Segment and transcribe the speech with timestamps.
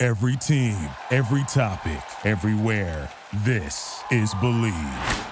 [0.00, 0.76] Every team,
[1.10, 3.10] every topic, everywhere.
[3.42, 5.26] This is Bleav.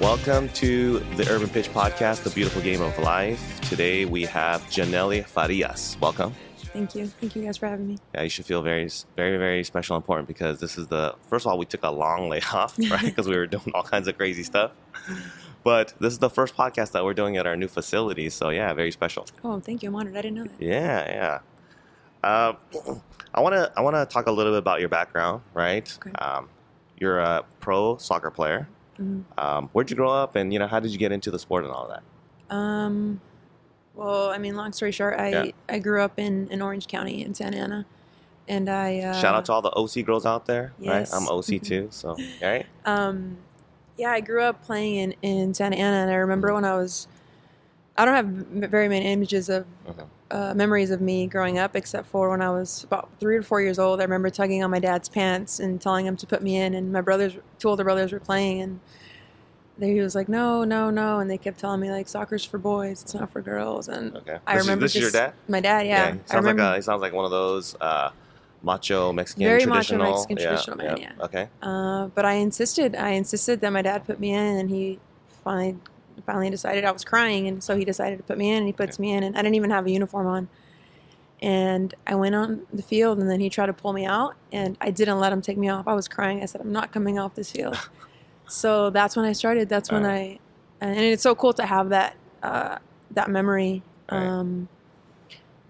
[0.00, 3.60] Welcome to the Urban Pitch Podcast, the beautiful game of life.
[3.62, 5.96] Today we have Janelle Farias.
[6.00, 6.32] Welcome.
[6.72, 7.08] Thank you.
[7.08, 7.98] Thank you guys for having me.
[8.14, 11.46] Yeah, you should feel very, very, very special and important because this is the first
[11.46, 13.00] of all, we took a long layoff, right?
[13.02, 14.70] Because we were doing all kinds of crazy stuff.
[15.66, 18.30] But this is the first podcast that we're doing at our new facility.
[18.30, 19.26] So, yeah, very special.
[19.42, 19.88] Oh, thank you.
[19.88, 20.16] I'm honored.
[20.16, 20.62] I didn't know that.
[20.62, 21.40] Yeah,
[22.22, 22.22] yeah.
[22.22, 22.52] Uh,
[23.34, 25.98] I want to I want to talk a little bit about your background, right?
[26.06, 26.12] Okay.
[26.24, 26.50] Um,
[27.00, 28.68] you're a pro soccer player.
[29.00, 29.24] Mhm.
[29.36, 31.64] Um, where'd you grow up, and you know how did you get into the sport
[31.64, 32.54] and all of that?
[32.56, 33.20] Um,
[33.96, 35.50] well, I mean, long story short, I, Yeah.
[35.68, 37.86] I grew up in, in Orange County in Santa Ana.
[38.46, 39.00] And I.
[39.00, 41.12] Uh, Shout out to all the OC girls out there, yes.
[41.12, 41.20] right?
[41.20, 42.66] I'm OC too, so right.
[42.84, 43.38] Um,
[43.96, 45.96] yeah, I grew up playing in, in Santa Ana.
[45.96, 47.08] And I remember when I was.
[47.98, 49.64] I don't have very many images of
[50.30, 53.62] uh, memories of me growing up, except for when I was about three or four
[53.62, 54.00] years old.
[54.00, 56.92] I remember tugging on my dad's pants and telling him to put me in, and
[56.92, 58.80] my brothers, two older brothers, were playing, and
[59.78, 62.58] they, he was like, "No, no, no," and they kept telling me like, "Soccer's for
[62.58, 64.38] boys, it's not for girls." And Okay.
[64.46, 65.32] I this is- remember this is your just- dad.
[65.48, 66.62] my dad, yeah, he I sounds remember.
[66.64, 68.10] like a, he sounds like one of those uh,
[68.66, 70.12] macho Mexican Very macho traditional.
[70.12, 71.12] Mexican traditional man, yeah.
[71.24, 71.48] Okay.
[71.62, 72.94] Uh, but I insisted.
[72.96, 74.98] I insisted that my dad put me in, and he
[75.44, 75.76] finally
[76.26, 78.72] finally decided I was crying, and so he decided to put me in, and he
[78.72, 80.48] puts me in, and I didn't even have a uniform on.
[81.40, 84.76] And I went on the field, and then he tried to pull me out, and
[84.80, 85.86] I didn't let him take me off.
[85.86, 86.42] I was crying.
[86.42, 87.78] I said, "I'm not coming off this field."
[88.48, 89.68] so that's when I started.
[89.68, 90.40] That's when Alright.
[90.80, 92.78] I, and it's so cool to have that uh,
[93.12, 94.26] that memory, Right.
[94.26, 94.68] um,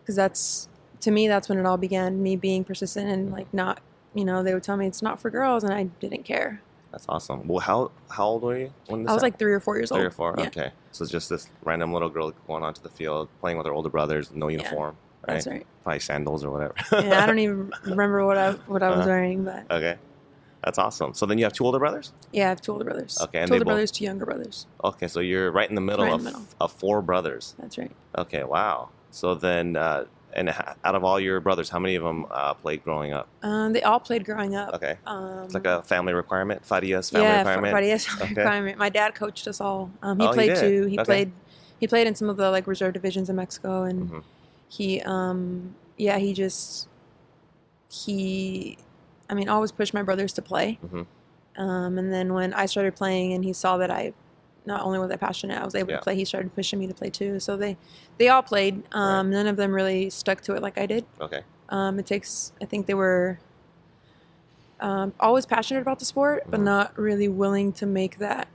[0.01, 0.69] because that's
[1.07, 2.23] to me that's when it all began.
[2.23, 3.81] Me being persistent and like not,
[4.15, 6.61] you know, they would tell me it's not for girls, and I didn't care.
[6.93, 7.47] That's awesome.
[7.49, 9.23] Well, how how old were you when this I was happened?
[9.35, 10.07] like three or four years three old.
[10.07, 10.35] or four.
[10.39, 10.71] Yeah, Okay.
[10.93, 13.89] So it's just this random little girl going onto the field, playing with her older
[13.91, 14.97] brothers, no uniform,
[15.27, 15.35] right?
[15.35, 15.67] that's right.
[15.83, 16.75] Probably sandals or whatever.
[16.93, 19.09] Yeah, I don't even remember what I what I was Uh-huh.
[19.09, 19.97] wearing, but okay.
[20.65, 21.15] That's awesome.
[21.15, 22.13] So then you have two older brothers.
[22.33, 23.19] yeah, I have two older brothers.
[23.21, 24.67] Okay, and two older both- brothers, two younger brothers.
[24.83, 26.47] Okay, so you're right in the middle Right in of the middle.
[26.61, 27.55] of four brothers.
[27.61, 27.93] That's right.
[28.19, 28.89] Okay, wow.
[29.13, 30.07] So then, uh,
[30.37, 30.51] and
[30.85, 33.29] out of all your brothers, how many of them uh, played growing up?
[33.43, 34.75] Um, they all played growing up.
[34.75, 37.73] Okay, Um, it's like a family requirement, Fadia's family yeah, requirement.
[37.73, 38.41] Friday family Okay.
[38.43, 38.79] requirement.
[38.79, 39.91] My dad coached us all.
[40.03, 40.61] Um, he Oh, he played did?
[40.61, 40.87] too.
[40.87, 41.05] He Okay.
[41.05, 41.33] played.
[41.81, 44.23] He played in some of the like reserve divisions in Mexico, and Mhm.
[44.69, 46.89] he, um, yeah, he just
[47.91, 48.77] he,
[49.31, 50.79] I mean, always pushed my brothers to play.
[50.85, 51.07] Mhm.
[51.57, 54.13] Um, and then when I started playing, and he saw that I,
[54.67, 55.97] not only was I passionate, I was able Yeah.
[55.99, 56.17] to play.
[56.17, 57.39] He started pushing me to play too.
[57.41, 57.77] So they,
[58.19, 58.83] they all played.
[58.93, 61.05] Um, None of them really stuck to it like I did.
[61.21, 62.53] Okay, Um, it takes.
[62.61, 63.39] I think they were
[64.81, 66.65] um, always passionate about the sport, but Mhm.
[66.65, 68.49] not really willing to make that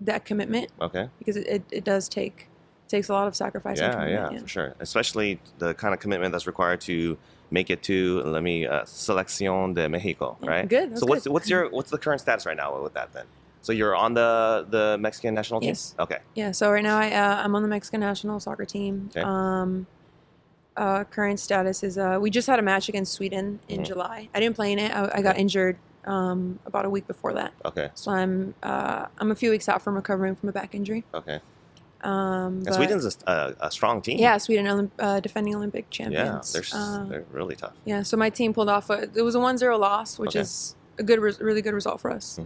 [0.00, 1.08] that commitment okay.
[1.18, 2.48] because it, it, it does take
[2.88, 3.80] takes a lot of sacrifice.
[3.80, 4.74] and Yeah, yeah, for sure.
[4.78, 7.16] Especially the kind of commitment that's required to
[7.50, 10.68] make it to let me uh, Selección de Mexico, Yeah, right?
[10.68, 11.32] good, So what's good.
[11.32, 13.24] what's your what's the current status right now with that then?
[13.64, 15.68] So you're on the the Mexican national team.
[15.70, 15.94] Yes.
[15.98, 16.18] Okay.
[16.34, 16.50] Yeah.
[16.52, 19.08] So right now I uh, I'm on the Mexican national soccer team.
[19.10, 19.22] Okay.
[19.22, 19.86] Um,
[20.76, 23.86] uh, current status is uh, we just had a match against Sweden in Mhm.
[23.86, 24.28] July.
[24.34, 24.90] I didn't play in it.
[24.94, 25.40] I, I got Okay.
[25.40, 27.54] injured um, about a week before that.
[27.64, 27.88] Okay.
[27.94, 31.04] So I'm uh, I'm a few weeks out from recovering from a back injury.
[31.14, 31.40] Okay.
[32.02, 34.18] Um, but- Sweden's a, a, a strong team.
[34.18, 36.52] Yeah, Sweden Olymp- uh, defending Olympic champions.
[36.54, 37.72] Yeah, they're Uh, they're really tough.
[37.86, 38.90] yeah, so my team pulled off.
[38.90, 40.40] A, it was a 1-0 loss, which Okay.
[40.40, 42.38] is a good, res- really good result for us.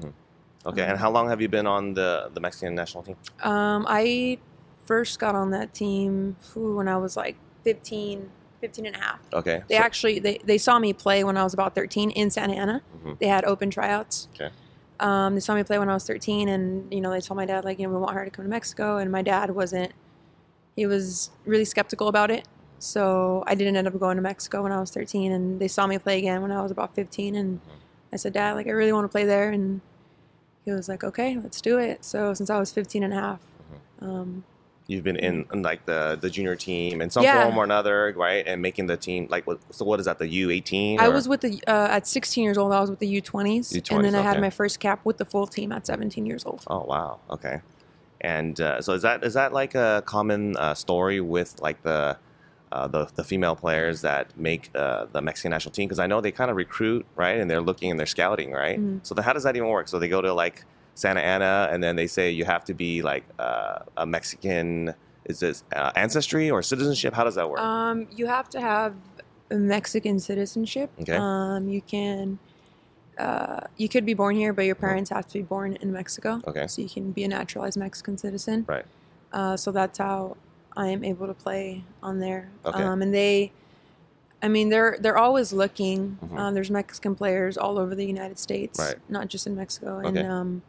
[0.68, 0.82] Okay.
[0.82, 3.16] and how long have you been on the the Mexican national team?
[3.42, 4.38] Um, I
[4.84, 9.20] first got on that team when I was like 15, 15 and a half.
[9.32, 9.62] Okay.
[9.68, 12.54] They so- actually they, they saw me play when I was about 13 in Santa
[12.54, 12.82] Ana.
[13.04, 13.18] Mhm.
[13.18, 14.28] They had open tryouts.
[14.34, 14.50] Okay.
[15.00, 17.46] Um, they saw me play when I was 13, and you know they told my
[17.46, 19.92] dad like you know we want her to come to Mexico, and my dad wasn't.
[20.74, 22.46] He was really skeptical about it,
[22.78, 25.86] so I didn't end up going to Mexico when I was 13, and they saw
[25.86, 27.60] me play again when I was about 15, and
[28.12, 29.80] I said, Dad, like I really want to play there, and
[30.68, 32.04] he was like, Okay, let's do it.
[32.04, 33.40] So since I was 15 and a half,
[34.00, 34.44] um,
[34.90, 37.42] You've been in, like the the junior team in some Yeah.
[37.44, 38.42] form or another, right?
[38.46, 39.58] And making the team like what?
[39.70, 40.18] So what is that?
[40.18, 40.98] The U eighteen?
[40.98, 42.72] I was with the uh, at 16 years old.
[42.72, 45.26] I was with the U20s, and U20s, then I had my first cap with the
[45.26, 46.64] full team at 17 years old.
[46.68, 47.20] Oh wow.
[47.28, 47.60] Okay.
[48.22, 52.16] And uh, so is that is that like a common uh, story with like the
[52.72, 55.86] uh, the the female players that make uh, the Mexican national team?
[55.88, 57.38] Because I know they kind of recruit, right?
[57.38, 58.78] And they're looking and they're scouting, right?
[58.78, 59.00] Mhm.
[59.02, 59.88] So then how does that even work?
[59.88, 63.02] So they go to like Santa Ana, and then they say you have to be
[63.02, 64.94] like uh, a Mexican.
[65.24, 67.14] Is this uh, ancestry or citizenship?
[67.14, 67.60] How does that work?
[67.60, 68.94] Um, you have to have
[69.50, 70.90] a Mexican citizenship.
[71.00, 71.16] Okay.
[71.16, 72.38] Um, you can,
[73.18, 76.36] uh, you could be born here, but your parents have to be born in Mexico.
[76.36, 76.50] Uh-huh.
[76.50, 76.66] Okay.
[76.66, 78.64] So you can be a naturalized Mexican citizen.
[78.66, 78.86] Right.
[79.32, 80.36] Uh, so that's how
[80.76, 82.50] I am able to play on there.
[82.64, 82.82] Okay.
[82.82, 83.52] Um, and they,
[84.42, 86.18] I mean, they're they're always looking.
[86.24, 86.38] Mhm.
[86.38, 88.96] Um, there's Mexican players all over the United States, Right.
[89.08, 89.98] not just in Mexico.
[90.04, 90.20] Okay.
[90.20, 90.62] And um,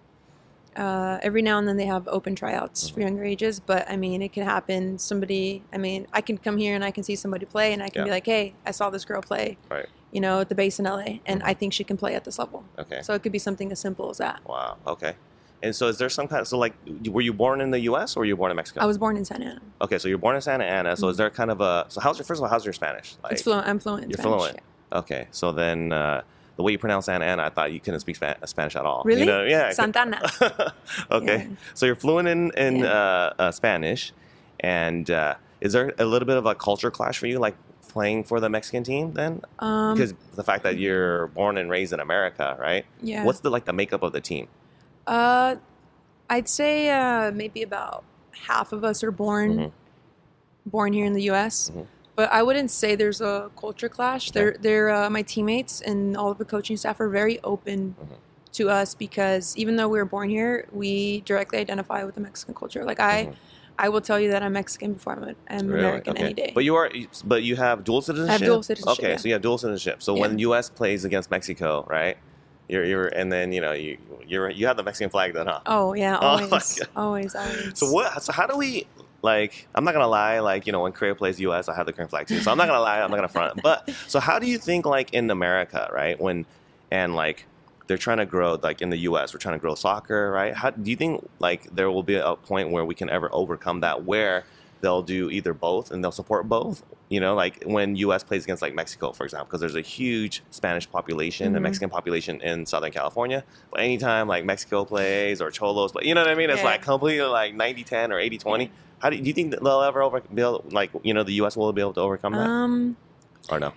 [0.76, 2.94] uh, every now and then they have open tryouts Mm-hmm.
[2.96, 3.60] for younger ages.
[3.60, 4.98] But I mean, it can happen.
[4.98, 7.90] Somebody, I mean, I can come here and I can see somebody play, and I
[7.90, 9.58] can be like, hey, I saw this girl play.
[9.70, 9.88] Right.
[10.12, 11.46] You know, at the base in LA, and Mhm.
[11.46, 12.64] I think she can play at this level.
[12.80, 13.02] Okay.
[13.04, 14.42] So it could be something as simple as that.
[14.48, 14.78] Wow.
[14.88, 15.14] Okay.
[15.62, 16.48] And so, is there some kind?
[16.48, 16.74] so, like,
[17.10, 18.16] were you born in the U.S.
[18.16, 18.80] or were you born in Mexico?
[18.82, 19.62] I was born in Santa Ana.
[19.82, 20.96] Okay, so you're born in Santa Ana.
[20.96, 21.86] So, is there kind of a?
[21.90, 22.50] So, how's your first of all?
[22.50, 23.16] How's your Spanish?
[23.24, 23.34] Like, Mm-hmm.
[23.34, 23.68] it's fluent.
[23.68, 24.04] I'm fluent.
[24.10, 24.60] You're Spanish, fluent.
[24.94, 26.22] Okay, so then uh,
[26.56, 29.02] the way you pronounce Santa Ana, I thought you couldn't speak Spanish at all.
[29.06, 29.22] Really?
[29.22, 29.44] You know?
[29.44, 29.72] Yeah.
[29.72, 30.22] Santana.
[31.12, 31.56] okay, Yeah.
[31.74, 32.86] so you're fluent in in Yeah.
[32.94, 34.14] uh, uh, Spanish,
[34.62, 37.56] and uh, is there a little bit of a culture clash for you, like
[37.90, 39.14] playing for the Mexican team?
[39.14, 42.86] Then, Um, because the fact that you're born and raised in America, right?
[43.02, 43.26] yeah.
[43.26, 44.48] What's the like the makeup of the team?
[45.10, 45.56] Uh,
[46.30, 48.04] I'd say uh, maybe about
[48.48, 49.72] half of us are born Mhm.
[50.66, 51.72] born here in the U.S.
[51.74, 51.88] Mhm.
[52.16, 54.32] But I wouldn't say there's a culture clash.
[54.32, 58.18] They're they're uh, my teammates and all of the coaching staff are very open Mhm.
[58.58, 62.54] to us because even though we were born here, we directly identify with the Mexican
[62.54, 62.84] culture.
[62.86, 63.36] Like I, Mhm.
[63.80, 65.80] I will tell you that I'm Mexican before I'm, I'm Really?
[65.80, 66.24] American Okay.
[66.26, 66.52] any day.
[66.54, 66.92] But you are,
[67.24, 68.42] but you have dual citizenship.
[68.42, 69.18] Have dual citizenship, Okay, yeah.
[69.18, 70.04] so you have dual citizenship.
[70.04, 70.22] So Yeah.
[70.22, 70.70] when U.S.
[70.70, 72.18] plays against Mexico, right?
[72.70, 75.60] You're, you're, and then you know you, you're, you have the Mexican flag then, huh?
[75.66, 76.88] oh yeah, Oh always, God.
[76.96, 77.72] always, always.
[77.74, 78.22] So what?
[78.24, 78.86] So how do we
[79.22, 79.68] like?
[79.74, 80.40] I'm not gonna lie.
[80.40, 82.40] Like you know, when Korea plays U.S., I have the Korean flag too.
[82.40, 83.02] So I'm not gonna lie.
[83.02, 83.62] I'm not gonna front.
[83.64, 86.20] But so how do you think like in America, right?
[86.20, 86.46] When
[86.92, 87.46] and like
[87.88, 89.34] they're trying to grow like in the U.S.
[89.34, 90.54] We're trying to grow soccer, right?
[90.54, 93.80] How do you think like there will be a point where we can ever overcome
[93.80, 94.46] that where
[94.82, 96.84] they'll do either both and they'll support both?
[97.10, 98.24] You know, like when U.S.
[98.24, 101.64] plays against like Mexico, for example, because there's a huge Spanish population, a Mhm.
[101.64, 103.44] Mexican population in Southern California.
[103.72, 106.50] But anytime like Mexico plays or Cholos, play, you know what I mean?
[106.50, 106.66] It's Yeah.
[106.66, 108.70] like completely like 90-10 or 80-20.
[109.00, 111.24] How do you, do you think that they'll ever over be able, like you know
[111.24, 111.56] the U.S.
[111.58, 112.98] will be able to overcome that um,
[113.50, 113.74] or no?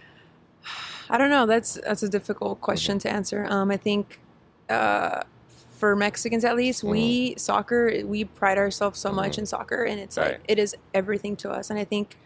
[1.09, 1.47] I don't know.
[1.47, 3.09] That's that's a difficult question Mm-hmm.
[3.09, 3.47] to answer.
[3.49, 4.21] Um, I think
[4.69, 5.23] uh,
[5.83, 9.39] for Mexicans at least, we soccer we pride ourselves so much Mhm.
[9.41, 10.27] in soccer, and it's Right.
[10.39, 11.71] like it is everything to us.
[11.71, 12.17] And I think,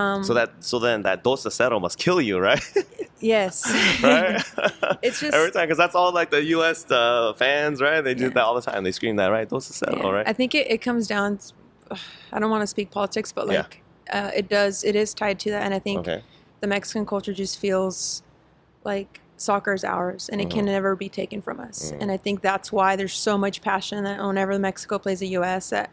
[0.00, 2.64] um, So that so then that dos cero must kill you, right?
[3.34, 3.54] yes,
[4.02, 4.42] right?
[5.06, 6.78] It's just- every time because that's all like the U.S.
[6.90, 8.00] Uh, fans, right?
[8.02, 8.30] They do Yeah.
[8.36, 8.82] that all the time.
[8.82, 9.48] They scream that, right?
[9.48, 10.10] Dos cero, Yeah.
[10.16, 10.28] right?
[10.28, 11.38] I think it, it comes down.
[11.38, 11.46] To,
[12.34, 13.58] I don't want to speak politics, but Yeah.
[13.62, 13.82] like
[14.12, 14.82] uh, it does.
[14.82, 16.20] It is tied to that, and I think okay.
[16.60, 18.24] the Mexican culture just feels
[18.92, 21.90] like soccer is ours and it can never be taken from us.
[21.92, 22.02] Mhm.
[22.02, 25.70] And I think that's why there's so much passion that whenever Mexico plays the US
[25.70, 25.90] that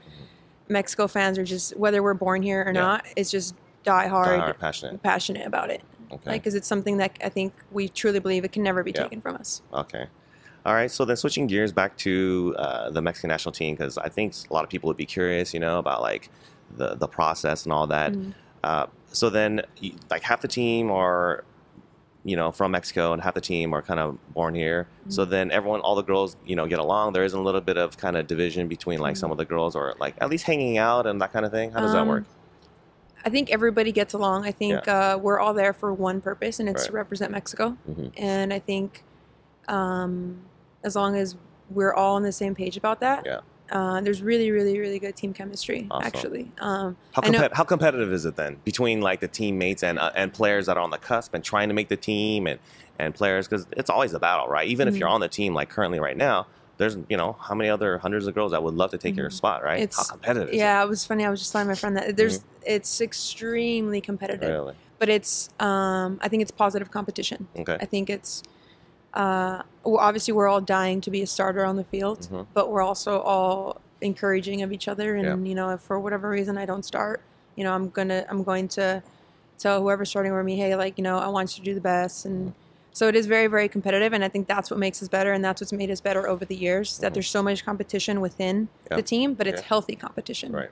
[0.69, 2.75] Mexico fans are just whether we're born here or Mm-hmm.
[2.75, 2.81] Yeah.
[2.81, 5.01] not, it's just die hard, Die hard, passionate.
[5.03, 5.81] passionate about it.
[6.11, 6.29] Okay.
[6.31, 9.03] Like cuz it's something that I think we truly believe it can never be Yeah.
[9.03, 9.61] taken from us.
[9.73, 10.05] Okay.
[10.65, 10.91] All right.
[10.91, 14.53] So then switching gears back to uh, the Mexican national team, because I think a
[14.53, 16.29] lot of people would be curious, you know, about like
[16.77, 18.11] the, the process and all that.
[18.13, 18.33] Mhm.
[18.63, 19.61] Uh, so then,
[20.11, 21.43] like half the team are,
[22.23, 24.87] you know, from Mexico and half the team are kind of born here.
[25.09, 25.31] So Mm-hmm.
[25.31, 27.13] then everyone, all the girls, you know, get along.
[27.13, 29.33] There is a little bit of kind of division between like some Mhm.
[29.33, 31.71] of the girls or like at least hanging out and that kind of thing.
[31.71, 32.23] How does that Um, work?
[33.25, 34.45] I think everybody gets along.
[34.45, 37.77] I think uh, we're all there for one purpose, and it's to represent Mexico.
[37.89, 38.11] Mhm.
[38.17, 39.03] And I think
[39.67, 40.41] um,
[40.83, 41.35] as long as
[41.69, 43.39] we're all on the same page about that, Yeah.
[43.71, 45.87] Uh, there's really, really, really good team chemistry.
[45.89, 46.05] Awesome.
[46.07, 49.97] Actually, um, How, I know- how competitive is it then between like the teammates and
[49.99, 52.59] uh, and players that are on the cusp and trying to make the team and
[52.99, 54.67] and players because it's always a battle, right?
[54.67, 54.99] Even if Mhm.
[54.99, 56.47] you're on the team like currently right now,
[56.77, 59.29] there's you know how many other hundreds of girls that would love to take your
[59.29, 59.33] Mhm.
[59.33, 59.79] spot, right?
[59.79, 60.49] It's- how competitive?
[60.49, 61.25] is yeah, it was funny.
[61.25, 62.47] I was just telling my friend that there's Mm-hmm.
[62.65, 67.47] it's extremely competitive, really but it's um, I think it's positive competition.
[67.57, 67.77] okay.
[67.79, 68.43] I think it's
[69.13, 72.47] uh, obviously we're all dying to be a starter on the field, Mhm.
[72.53, 75.15] but we're also all encouraging of each other.
[75.15, 77.21] And you know, if for whatever reason I don't start,
[77.55, 79.03] you know, I'm gonna I'm going to
[79.59, 81.81] tell whoever's starting over me, hey, like you know, I want you to do the
[81.81, 82.25] best.
[82.25, 82.53] And
[82.93, 85.43] so it is very very competitive, and I think that's what makes us better, and
[85.43, 86.97] that's what's made us better over the years.
[86.99, 87.13] That Mhm.
[87.15, 88.97] there's so much competition within Yeah.
[88.97, 89.67] the team, but it's Yeah.
[89.67, 90.51] healthy competition.
[90.51, 90.69] Right.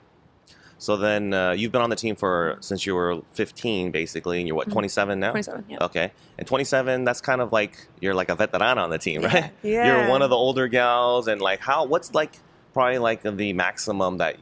[0.80, 4.48] So then uh, you've been on the team for since you were 15, basically, and
[4.48, 4.72] you're what Mhm.
[4.72, 5.30] 27 now?
[5.30, 5.64] 27.
[5.68, 5.76] Yeah.
[5.82, 9.52] Okay, and 27, that's kind of like you're like a veteran on the team, right?
[9.62, 9.84] Yeah.
[10.00, 11.84] You're one of the older gals, and like how?
[11.84, 12.32] What's like
[12.72, 14.36] probably like the maximum that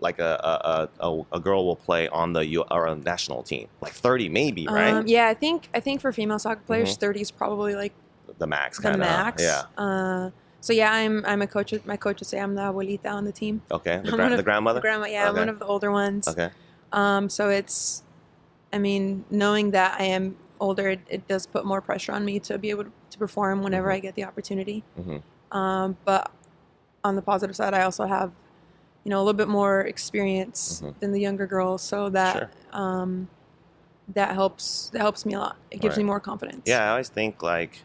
[0.00, 3.68] like a a, a, a girl will play on the U or a national team?
[3.82, 4.94] Like thirty, maybe, right?
[4.94, 7.00] Um, yeah, I think I think for female soccer players, Mhm.
[7.00, 7.92] 30 is probably like
[8.38, 9.00] the max, the kind of.
[9.00, 9.42] max.
[9.42, 9.62] Yeah.
[9.76, 10.30] Uh,
[10.64, 11.74] so yeah, I'm I'm a coach.
[11.84, 13.60] My coach would say I'm the abuelita on the team.
[13.70, 14.00] Okay.
[14.02, 14.78] The, gra- of- the grandmother.
[14.78, 16.26] The grandma, yeah, I'm one of the older ones.
[16.28, 16.48] okay.
[16.92, 18.02] Um, so it's,
[18.72, 22.38] I mean, knowing that I am older, it, it does put more pressure on me
[22.40, 23.94] to be able to perform whenever Mhm.
[23.96, 24.84] I get the opportunity.
[24.98, 25.22] Mhm.
[25.54, 26.30] Um, but
[27.04, 28.30] on the positive side, I also have,
[29.04, 30.94] you know, a little bit more experience Mhm.
[31.00, 32.50] than the younger girls, so that Sure.
[32.72, 33.28] um,
[34.14, 34.88] that helps.
[34.92, 35.56] That helps me a lot.
[35.70, 36.04] It gives Right.
[36.04, 36.62] me more confidence.
[36.64, 37.82] Yeah, I always think like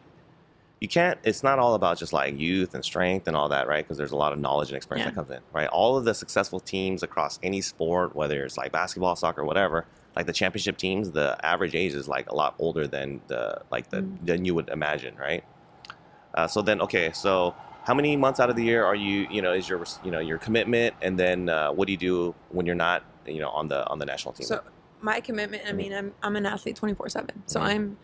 [0.79, 1.19] you can't.
[1.24, 3.83] It's not all about just like youth and strength and all that, right?
[3.83, 5.12] Because there's a lot of knowledge and experience Yeah.
[5.12, 5.67] that comes in, right?
[5.67, 10.25] All of the successful teams across any sport, whether it's like basketball, soccer, whatever, like
[10.25, 13.98] the championship teams, the average age is like a lot older than the like the
[14.03, 14.25] Mm.
[14.25, 15.43] than you would imagine, right?
[16.33, 17.53] Uh, so then, okay, so
[17.86, 19.27] how many months out of the year are you?
[19.31, 22.36] You know, is your you know your commitment, and then uh, what do you do
[22.50, 23.03] when you're not?
[23.25, 24.45] You know, on the on the national team.
[24.45, 24.62] So
[25.01, 25.63] my commitment.
[25.67, 25.75] I Mhm.
[25.75, 27.43] mean, I'm I'm an athlete 24 seven.
[27.48, 27.63] So Mhm.
[27.63, 27.98] I'm,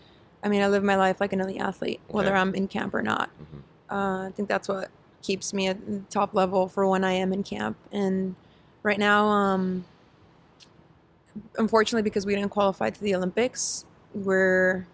[0.46, 2.38] I mean, I live my life like an elite athlete, whether Okay.
[2.38, 3.32] I'm in camp or not.
[3.42, 3.62] Mhm.
[3.90, 4.90] Uh, I think that's what
[5.24, 7.78] keeps me at the top level for when I am in camp.
[7.92, 8.36] And
[8.84, 9.86] right now, um,
[11.58, 14.86] unfortunately, because we didn't qualify to the Olympics, we're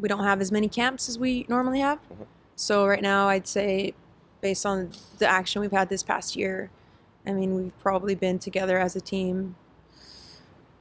[0.00, 1.98] we don't have as many camps as we normally have.
[2.12, 2.26] Mhm.
[2.56, 3.94] So right now, I'd say,
[4.40, 6.70] based on the action we've had this past year,
[7.24, 9.54] I mean, we've probably been together as a team.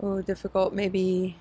[0.02, 0.74] Oh, difficult.
[0.74, 1.38] Maybe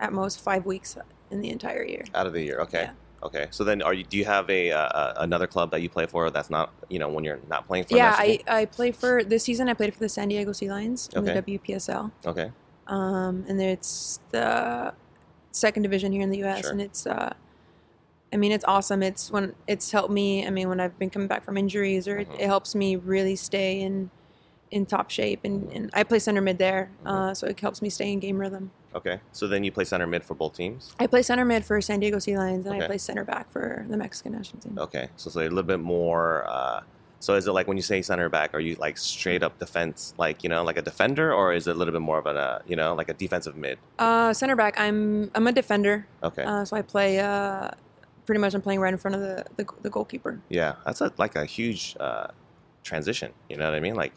[0.00, 0.96] at most five weeks
[1.30, 2.04] in the entire year.
[2.14, 2.60] out of the year.
[2.60, 2.82] Okay.
[2.82, 2.92] Yeah.
[3.22, 3.46] Okay.
[3.50, 4.02] So then, are you?
[4.02, 7.08] Do you have a uh, another club that you play for that's not you know
[7.08, 7.94] when you're not playing for?
[7.96, 8.40] yeah, I.
[8.48, 9.68] I play for this season.
[9.68, 11.34] I played for the San Diego Sea Lions in Okay.
[11.40, 12.50] the WPSL, Okay.
[12.86, 14.94] um, and it's the
[15.52, 16.62] second division here in the U.S.
[16.62, 16.70] Sure.
[16.70, 17.34] And it's, uh,
[18.32, 19.02] I mean, it's awesome.
[19.02, 20.46] It's when it's helped me.
[20.46, 22.22] I mean, when I've been coming back from injuries, or Mhm.
[22.22, 24.10] it, it helps me really stay in
[24.70, 25.40] in top shape.
[25.44, 27.10] And, and I play center mid there, Mhm.
[27.10, 28.70] uh, so it helps me stay in game rhythm.
[28.94, 29.20] Okay.
[29.32, 30.92] So then you play center mid for both teams.
[30.98, 32.84] I play center mid for San Diego Sea Lions, and Okay.
[32.84, 34.78] I play center back for the Mexican national team.
[34.78, 35.08] Okay.
[35.16, 36.44] So so a little bit more.
[36.48, 36.80] Uh,
[37.20, 40.14] so is it like when you say center back, are you like straight up defense,
[40.18, 42.30] like you know, like a defender, or is it a little bit more of a
[42.30, 43.78] uh, you know, like a defensive mid?
[43.98, 44.80] Uh, center back.
[44.80, 46.06] I'm I'm a defender.
[46.22, 46.42] Okay.
[46.42, 47.20] Uh, so I play.
[47.20, 47.70] Uh,
[48.26, 50.40] pretty much, I'm playing right in front of the the, the goalkeeper.
[50.48, 52.28] yeah, that's a, like a huge uh,
[52.84, 53.32] transition.
[53.48, 53.94] You know what I mean?
[53.96, 54.12] Like,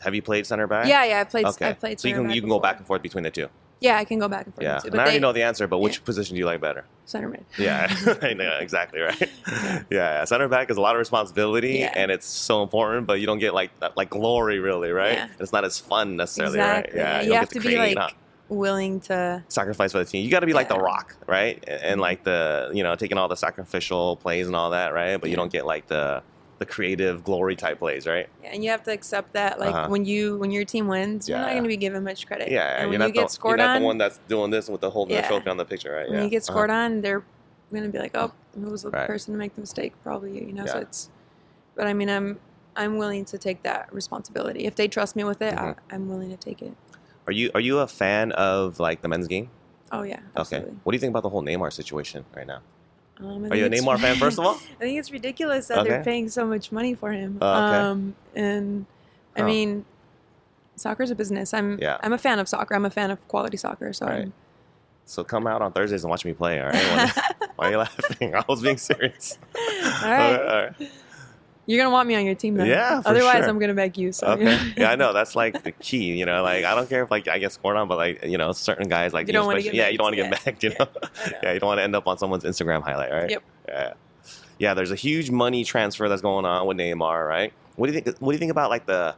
[0.00, 0.86] have you played center back?
[0.86, 1.20] Yeah, yeah.
[1.20, 1.46] I played.
[1.46, 1.70] Okay.
[1.70, 1.98] I played.
[2.00, 3.48] so you can you can go back and forth between the two.
[3.80, 4.64] Yeah, I can go back and forth.
[4.64, 4.78] Yeah.
[4.78, 6.04] too, And I already they- know the answer, but which yeah.
[6.04, 6.84] position do you like better?
[7.04, 7.44] center mid.
[7.58, 7.86] Yeah,
[8.22, 9.30] I know, exactly right.
[9.90, 10.24] Yeah.
[10.24, 11.92] center back is a lot of responsibility, Yeah.
[11.94, 15.12] and it's so important, but you don't get like like glory really, right?
[15.18, 15.28] Yeah.
[15.38, 16.98] It's not as fun necessarily, Exactly.
[17.00, 17.06] right?
[17.08, 18.08] Yeah, You don't have to be, like, huh?
[18.48, 19.42] Willing to.
[19.48, 20.24] sacrifice for the team.
[20.24, 21.62] You got to be like the Rock, right?
[21.66, 25.16] And, and like the you know taking all the sacrificial plays and all that, right?
[25.20, 26.22] But you don't get like the
[26.58, 28.28] the creative glory type plays, right?
[28.42, 29.88] Yeah, and you have to accept that, like Uh-huh.
[29.88, 32.50] when you when your team wins, you're not going to be given much credit.
[32.50, 34.68] Yeah, And you're when not you get the, scored on, the one that's doing this
[34.68, 35.28] with the holding the Yeah.
[35.28, 36.08] trophy on the picture, right?
[36.08, 36.24] when yeah.
[36.24, 36.52] you get Uh-huh.
[36.52, 37.24] scored on, they're
[37.70, 39.06] going to be like, oh, who was the Right.
[39.06, 39.92] person to make the mistake?
[40.02, 40.46] Probably you.
[40.46, 41.10] You know, so it's.
[41.74, 42.40] But I mean, I'm
[42.74, 45.54] I'm willing to take that responsibility if they trust me with it.
[45.54, 45.76] Mhm.
[45.90, 46.74] I, I'm willing to take it.
[47.26, 49.50] Are you are you a fan of like the men's game?
[49.92, 50.70] Oh yeah, absolutely.
[50.70, 50.78] Okay.
[50.84, 52.60] What do you think about the whole Neymar situation right now?
[53.20, 54.54] Um, Are you a Neymar fan, first of all?
[54.72, 55.88] I think it's ridiculous that Okay.
[55.90, 57.38] they're paying so much money for him.
[57.40, 57.76] Oh, okay.
[57.76, 58.86] Um, and
[59.36, 59.46] I Huh.
[59.46, 59.84] mean,
[60.76, 61.54] soccer's a business.
[61.54, 61.96] I'm Yeah.
[62.02, 62.74] I'm a fan of soccer.
[62.74, 63.92] I'm a fan of quality soccer.
[63.92, 64.32] So Right.
[65.06, 66.60] So come out on Thursdays and watch me play.
[66.60, 67.12] All right?
[67.56, 68.34] Why are you laughing?
[68.34, 69.38] I was being serious.
[69.56, 70.36] all right.
[70.40, 70.72] all right.
[71.66, 72.64] You're gonna want me on your team, though.
[72.64, 73.48] Yeah, Otherwise, sure.
[73.48, 74.12] I'm gonna beg you.
[74.12, 74.72] So Okay.
[74.76, 75.12] Yeah, I know.
[75.12, 76.16] That's like the key.
[76.16, 78.38] You know, like I don't care if like I get scored on, but like you
[78.38, 80.62] know, certain guys like You don't wanna get yeah, you don't want to get back.
[80.62, 81.08] You know, know.
[81.42, 83.30] yeah, you don't want to end up on someone's Instagram highlight, right?
[83.30, 83.42] Yep.
[83.68, 83.92] Yeah.
[84.58, 87.52] Yeah, there's a huge money transfer that's going on with Neymar, right?
[87.76, 88.16] What do you think?
[88.18, 89.14] What do you think about like the,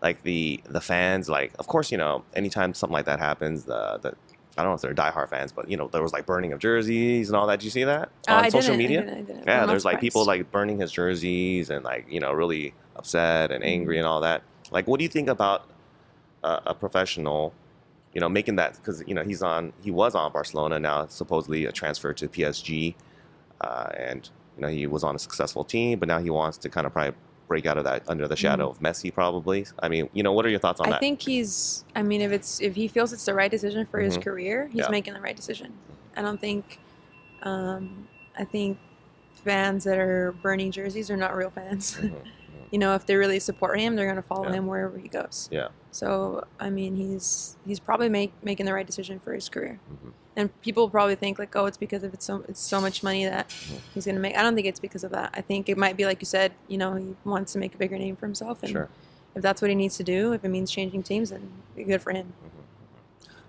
[0.00, 1.28] like the the fans?
[1.28, 4.14] Like, of course, you know, anytime something like that happens, the the
[4.56, 6.58] I don't know if they're diehard fans, but you know, there was like burning of
[6.58, 7.60] jerseys and all that.
[7.60, 9.00] Did you see that Uh, on I social didn't, I media?
[9.02, 9.46] didn't, I didn't.
[9.46, 13.50] Yeah, I'm there's like people like burning his jerseys and like you know really upset
[13.50, 13.68] and Mm-hmm.
[13.72, 14.42] angry and all that.
[14.70, 15.70] Like, what do you think about
[16.42, 17.52] uh, a professional,
[18.14, 21.66] you know, making that because you know he's on he was on Barcelona now supposedly
[21.66, 22.94] a transfer to PSG,
[23.60, 26.68] uh, and you know he was on a successful team, but now he wants to
[26.68, 27.14] kind of probably
[27.48, 29.66] break out of that under the shadow of Messi probably.
[29.80, 30.94] I mean, you know, what are your thoughts on Mm-hmm.
[30.94, 31.84] I think he's.
[31.94, 34.22] I mean, if it's if he feels it's the right decision for his Mhm.
[34.24, 34.90] career, he's Yeah.
[34.90, 35.72] making the right decision.
[36.16, 36.78] I don't think.
[37.42, 38.78] Um, I think
[39.44, 41.96] fans that are burning jerseys are not real fans.
[41.96, 42.26] Mhm, mhm.
[42.70, 44.54] You know, if they really support him, they're going to follow Yeah.
[44.54, 45.48] him wherever he goes.
[45.52, 45.68] Yeah.
[45.90, 49.78] So I mean, he's he's probably make, making the right decision for his career.
[49.90, 50.12] Mhm.
[50.38, 53.24] And people probably think like, oh, it's because of it's so it's so much money
[53.24, 53.78] that Mhm.
[53.94, 54.36] he's going to make.
[54.36, 55.30] I don't think it's because of that.
[55.34, 56.52] I think it might be like you said.
[56.68, 58.88] You know, he wants to make a bigger name for himself, and Sure.
[59.34, 62.12] if that's what he needs to do, if it means changing teams, then good for
[62.12, 62.32] him.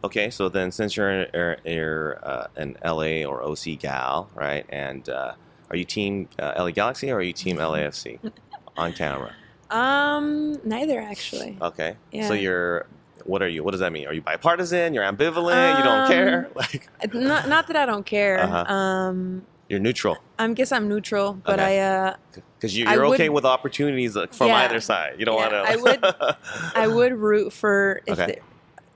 [0.04, 4.64] Okay, so then since you're, you're, you're uh, an LA or OC gal, right?
[4.70, 5.34] And uh,
[5.72, 8.20] are you team uh, LA Galaxy or are you team LAFC
[8.78, 9.34] on camera?
[9.70, 11.58] Um, neither actually.
[11.62, 11.96] Okay.
[12.12, 12.28] Yeah.
[12.28, 12.86] So you're,
[13.26, 13.64] what are you?
[13.64, 14.08] What does that mean?
[14.08, 14.94] Are you bipartisan?
[14.94, 15.78] You're ambivalent?
[15.78, 16.50] you don't Um, care?
[16.56, 18.40] Like Not not that I don't care.
[18.40, 18.74] Uh-huh.
[18.74, 21.82] Um, you're neutral I guess I'm neutral, but Okay.
[21.82, 22.16] I uh,
[22.58, 24.56] because you you're would- okay with opportunities uh, from Yeah.
[24.64, 25.16] either side.
[25.20, 25.72] You don't Yeah, want to.
[25.74, 26.36] I would
[26.76, 28.26] I would root for if Okay.
[28.28, 28.40] they,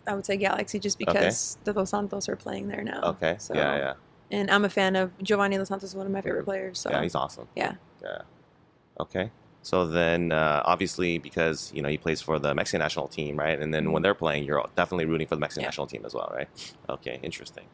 [0.10, 3.02] I would say Galaxy just because the dos Santos are playing there now.
[3.04, 3.36] okay.
[3.40, 3.94] So, yeah, yeah,
[4.32, 6.80] And I'm a fan of Giovani dos Santos, is one of my favorite players.
[6.80, 7.02] So yeah.
[7.04, 7.48] He's awesome.
[7.56, 7.74] yeah.
[8.02, 8.22] Yeah.
[9.00, 9.30] Okay.
[9.64, 13.60] So then, uh, obviously, because you know he plays for the Mexican national team, right?
[13.60, 15.66] And then when they're playing, you're definitely rooting for the Mexican Mm-hmm.
[15.66, 15.68] Yeah.
[15.68, 16.48] national team as well, right?
[16.90, 17.66] Okay, interesting.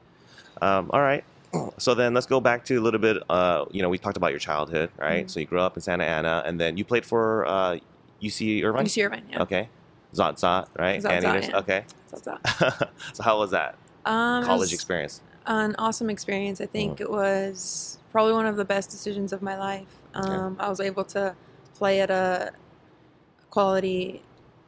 [0.62, 1.24] Um, all right.
[1.79, 3.17] So then, let's go back to a little bit.
[3.29, 5.25] Uh, you know, we talked about your childhood, right?
[5.25, 5.29] Mhm.
[5.32, 7.77] So you grew up in Santa Ana, and then you played for uh,
[8.22, 8.86] UC Irvine.
[8.86, 9.41] UC Irvine, yeah.
[9.44, 9.70] Okay.
[10.13, 11.01] Zot Zot, right?
[11.01, 11.58] Zot Zot, yeah.
[11.60, 11.86] Okay.
[12.12, 12.89] So that's that.
[13.13, 13.75] so how was that
[14.06, 15.22] Um, college was experience?
[15.46, 16.60] An awesome experience.
[16.60, 17.03] I think Mm-hmm.
[17.03, 19.88] it was probably one of the best decisions of my life.
[20.15, 21.36] Um, I was able to
[21.77, 22.51] play at a
[23.50, 24.22] quality,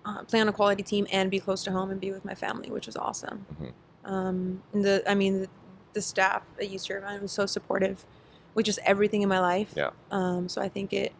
[0.05, 2.35] uh, play on a quality team, and be close to home and be with my
[2.35, 3.45] family, which was awesome.
[3.59, 3.73] Mhm.
[4.09, 5.49] Um, and the, I mean, the,
[5.93, 8.05] the staff at UC Irvine was so supportive,
[8.55, 9.73] with just everything in my life.
[9.75, 9.89] Yeah.
[10.11, 11.13] Um, so I think it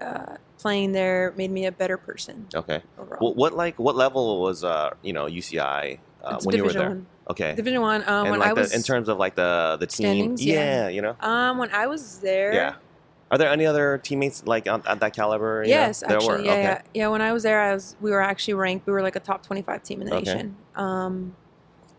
[0.00, 2.82] uh, playing there made me a better person Okay.
[2.98, 3.18] overall.
[3.20, 6.88] Well, what like what level was uh you know UCI uh, when you were there?
[6.88, 7.06] One.
[7.30, 7.54] Okay.
[7.54, 8.02] Division One.
[8.02, 10.44] Um, and when like I was the, in terms of like the the team, Standings,
[10.44, 10.88] yeah.
[10.88, 12.52] you know, um, when I was there.
[12.52, 12.74] yeah.
[13.32, 15.62] Are there any other teammates like on, at that caliber?
[15.62, 15.68] know?
[15.68, 16.44] Yes, there actually, were.
[16.44, 16.62] yeah, okay.
[16.62, 17.08] yeah, yeah.
[17.08, 18.86] When I was there, I was we were actually ranked.
[18.86, 20.24] We were like a top twenty-five team in the Okay.
[20.34, 20.56] nation.
[20.74, 21.34] Um,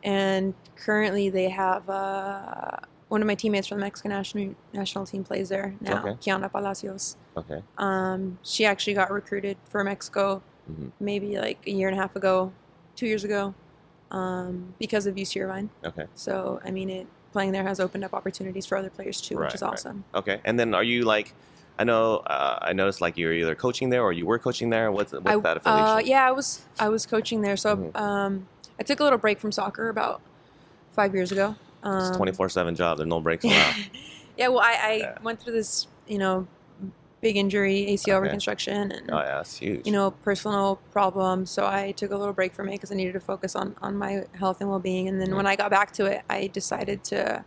[0.03, 5.23] and currently, they have uh, one of my teammates from the Mexican national national team
[5.23, 6.11] plays there now, Okay.
[6.21, 7.17] Kiana Palacios.
[7.35, 7.63] Okay.
[7.79, 10.91] Um, she actually got recruited for Mexico Mhm.
[10.99, 12.53] maybe like a year and a half ago,
[12.95, 13.53] two years ago,
[14.11, 15.71] um, because of UC Irvine.
[15.83, 16.05] Okay.
[16.13, 19.47] So I mean, it playing there has opened up opportunities for other players too, Right,
[19.47, 19.73] which is right.
[19.73, 20.05] awesome.
[20.15, 20.39] Okay.
[20.45, 21.33] And then are you like?
[21.77, 22.17] I know.
[22.17, 24.91] Uh, I noticed like you're either coaching there or you were coaching there.
[24.91, 25.97] What's what's I, that affiliation?
[25.97, 27.57] Uh, yeah, I was I was coaching there.
[27.57, 27.99] So Mhm.
[27.99, 28.47] um,
[28.79, 30.21] I took a little break from soccer about
[30.91, 31.55] five years ago.
[31.83, 32.97] It's Um, twenty four seven job.
[32.99, 33.75] There's no breaks allowed.
[34.37, 35.17] yeah, well, I, I Yeah.
[35.23, 36.47] went through this, you know,
[37.23, 38.23] big injury, ACL Okay.
[38.25, 39.87] reconstruction, and oh yeah, that's huge.
[39.87, 41.49] you know, personal problems.
[41.49, 43.95] So I took a little break from it because I needed to focus on on
[43.97, 45.07] my health and well being.
[45.07, 45.37] And then Mhm.
[45.37, 47.43] when I got back to it, I decided to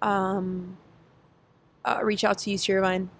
[0.00, 0.76] um,
[1.84, 3.10] uh, reach out to UC Irvine.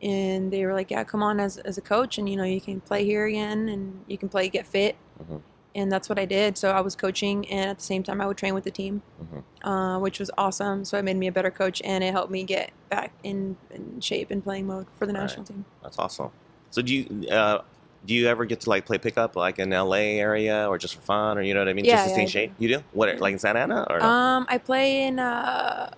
[0.00, 2.60] And they were like, "Yeah, come on as, as a coach, and you know you
[2.60, 5.40] can play here again, and you can play, get fit." Mhm.
[5.74, 6.58] And that's what I did.
[6.58, 9.02] So I was coaching, and at the same time, I would train with the team,
[9.22, 9.42] Mhm.
[9.64, 10.84] uh, which was awesome.
[10.84, 14.00] So it made me a better coach, and it helped me get back in, in
[14.00, 15.64] shape and playing mode for the national team.
[15.82, 16.30] That's awesome.
[16.70, 17.62] So do you uh,
[18.04, 21.00] do you ever get to like play pickup like in LA area or just for
[21.02, 21.84] fun or you know what I mean?
[21.84, 22.52] Yeah, just to yeah, stay in shape.
[22.58, 22.84] You do?
[22.92, 24.06] What like in Santa Ana or no?
[24.06, 25.90] Um, I play in uh,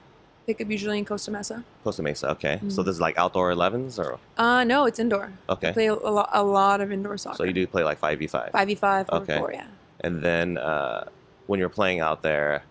[0.47, 1.65] pickup usually in Costa Mesa.
[1.83, 2.31] Costa Mesa?
[2.31, 2.61] Okay.
[2.69, 2.85] So Mhm.
[2.87, 5.33] this is like outdoor 11s or Uh, no, it's indoor.
[5.49, 5.69] Okay.
[5.69, 7.37] I play a, lot, a lot of indoor soccer.
[7.37, 8.51] So you do play like five v five.
[8.53, 9.39] five v five, four Okay.
[9.39, 9.67] four, yeah.
[10.01, 11.05] And then uh,
[11.47, 12.65] when you're playing out there,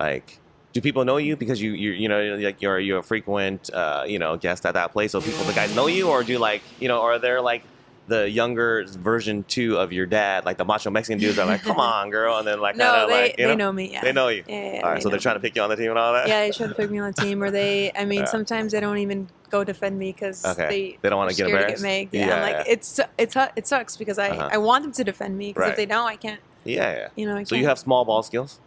[0.00, 0.38] like.
[0.74, 4.04] Do people know you because you you you know like you're you're a frequent uh,
[4.06, 5.10] you know guest at that place?
[5.12, 7.62] So people the guys know you, or do like you know are there like
[8.08, 11.78] the younger version two of your dad, like the macho Mexican dudes are like, come
[11.94, 13.92] on, girl, and then like No, of they, like you they know, know me.
[13.92, 14.00] Yeah.
[14.02, 14.44] they know you.
[14.48, 15.98] Yeah, yeah, All right, they so they're trying to pick you on the team and
[15.98, 16.26] all that.
[16.28, 17.92] Yeah, they try to put me on the team, or they.
[17.94, 20.68] I mean, sometimes they don't even go defend me because Okay.
[20.68, 21.84] they They don't wanna get scared to embarrassed?
[21.84, 22.08] megged.
[22.12, 24.48] Yeah, Yeah, like it's it's it sucks because I Uh-huh.
[24.52, 25.70] I want them to defend me because Right.
[25.70, 26.40] if they don't, I can't.
[26.64, 27.08] Yeah, yeah.
[27.16, 27.68] You know, I So you can't.
[27.70, 28.60] have small ball skills.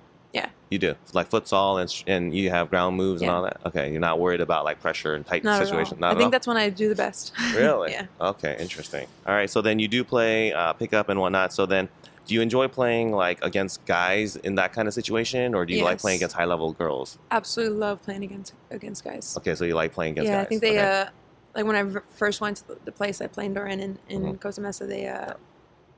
[0.71, 0.75] Yeah.
[0.75, 3.59] You do like futsal and and you have ground moves and all that.
[3.65, 5.93] Okay, you're not worried about like pressure and tight not situations.
[5.93, 6.29] At Not I think all?
[6.31, 7.33] that's when I do the best.
[7.55, 7.91] really.
[7.91, 8.05] yeah.
[8.21, 9.05] Okay, interesting.
[9.27, 11.51] All right, so then you do play uh, pickup and whatnot.
[11.53, 11.89] So then,
[12.25, 15.83] do you enjoy playing like against guys in that kind of situation, or do you
[15.83, 17.17] like playing against high level girls?
[17.31, 19.35] Absolutely love playing against against guys.
[19.37, 20.31] Okay, so you like playing against guys?
[20.31, 20.45] yeah, guys.
[20.45, 21.01] I think they okay.
[21.01, 21.05] uh
[21.53, 24.39] like when I first went to the- place I played in in, in Mhm.
[24.39, 25.33] Costa Mesa, they uh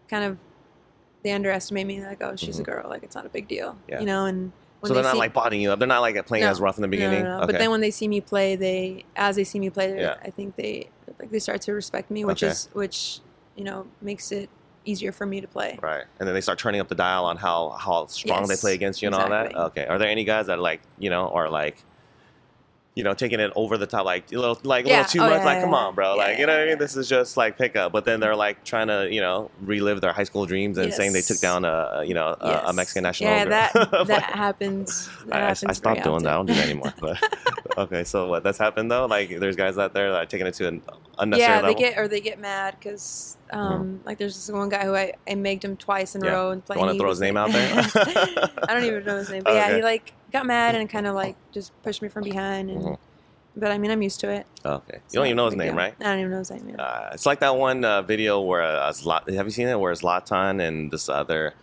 [0.09, 0.37] kind of
[1.23, 2.61] they underestimate me like oh she's Mhm.
[2.61, 3.99] a girl like it's not a big deal Yeah.
[4.01, 4.51] you know and
[4.83, 5.79] when so they they're not see, like botting you up.
[5.79, 6.49] They're not like playing No.
[6.51, 7.23] as rough in the beginning.
[7.23, 7.43] no, no.
[7.43, 7.53] Okay.
[7.53, 10.17] but then when they see me play they as they see me play Yeah.
[10.23, 12.51] I think they like they start to respect me which Okay.
[12.51, 13.19] is which
[13.55, 14.49] you know makes it
[14.85, 17.37] easier for me to play Right, and then they start turning up the dial on
[17.37, 19.55] how how strong they play against you and all that.
[19.55, 21.77] Okay, are there any guys that like you know are like
[22.95, 24.97] you know, taking it over the top, like a little, like a Yeah.
[24.97, 25.39] little too Oh, much.
[25.39, 26.15] yeah, like, yeah, come on, bro.
[26.15, 26.77] Like, you know what I mean?
[26.77, 27.91] This is just like pickup.
[27.91, 31.13] But then they're like trying to, you know, relive their high school dreams and saying
[31.13, 33.31] they took down a, you know, a, a Mexican national.
[33.31, 35.09] Yeah, that Like, that happens.
[35.25, 36.33] That I, I, happens I stopped very doing that.
[36.33, 36.93] I don't do that anymore.
[36.99, 37.17] But
[37.79, 38.43] okay, so what?
[38.43, 39.07] That's happened though.
[39.07, 40.81] Like, there's guys out there that are taking it to an
[41.17, 41.73] unnecessary yeah, level.
[41.73, 45.13] they get or they get mad because um, like there's this one guy who I,
[45.27, 46.79] I megged him twice in a row and You playing.
[46.85, 47.71] wanna throw his name out there?
[48.67, 51.15] I don't even know his name, but yeah, he like got mad and kind of
[51.15, 52.69] like just pushed me from behind.
[52.69, 52.97] And Mhm.
[53.55, 54.45] but I mean, I'm used to it.
[54.65, 55.75] okay, you so don't even know his name, deal.
[55.77, 55.93] right?
[55.99, 56.69] I don't even know his name.
[56.69, 56.81] Yeah.
[56.83, 59.79] Uh, it's like that one uh, video where uh, Zlat- have you seen it?
[59.79, 61.53] Where Zlatan and this other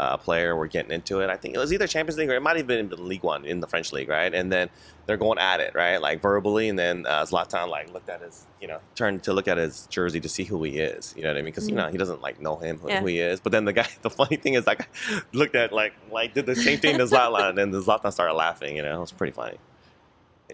[0.00, 1.30] uh, player were getting into it.
[1.30, 3.22] I think it was either Champions League or it might have been in the League
[3.22, 4.32] One in the French league, right?
[4.34, 4.68] And then
[5.06, 5.98] they're going at it, right?
[5.98, 9.46] Like verbally, and then uh, Zlatan like looked at his, you know, turned to look
[9.48, 11.14] at his jersey to see who he is.
[11.16, 11.46] You know what I mean?
[11.46, 11.78] Because you Mhm.
[11.78, 13.00] know he doesn't like know him who, Yeah.
[13.00, 13.38] who he is.
[13.40, 14.88] But then the guy, the funny thing is, like
[15.32, 18.34] looked at like like did the same thing to Zlatan, and then the Zlatan started
[18.34, 18.76] laughing.
[18.76, 19.58] You know, it was pretty funny.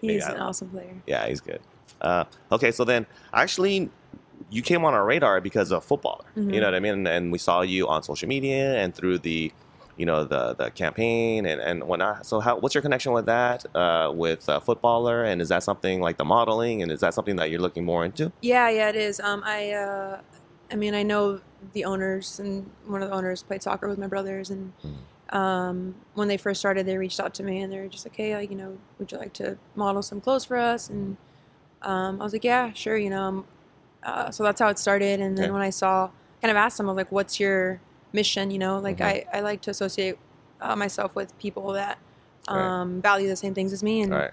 [0.01, 0.95] He's I an awesome player.
[1.05, 1.61] Yeah, he's good.
[1.99, 3.89] Uh, okay, so then actually,
[4.51, 6.25] you came on our radar because of footballer.
[6.37, 6.53] Mhm.
[6.53, 6.93] You know what I mean?
[6.93, 9.51] And, and we saw you on social media and through the,
[9.97, 12.25] you know, the the campaign and and whatnot.
[12.25, 13.65] So how what's your connection with that?
[13.75, 16.81] Uh, with uh, footballer, and is that something like the modeling?
[16.83, 18.31] And is that something that you're looking more into?
[18.41, 19.19] Yeah, yeah, it is.
[19.19, 20.21] Um, I, uh,
[20.71, 21.39] I mean, I know
[21.73, 25.35] the owners, and one of the owners played soccer with my brothers, and Mhm.
[25.37, 28.15] um, when they first started, they reached out to me, and they were just like,
[28.15, 31.15] "Hey, like, you know, would you like to model some clothes for us?" And
[31.83, 33.45] um, I was like, "Yeah, sure." You know, um,
[34.03, 35.19] uh, so that's how it started.
[35.19, 35.51] And then Okay.
[35.51, 36.09] when I saw,
[36.41, 37.79] kind of asked them, like, "What's your
[38.13, 39.05] mission?" You know, like Mhm.
[39.05, 40.17] I, I like to associate
[40.59, 41.97] uh, myself with people that
[42.49, 42.57] Right.
[42.57, 44.31] um, value the same things as me, and right.